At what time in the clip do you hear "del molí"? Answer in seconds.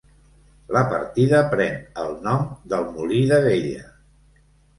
2.73-3.21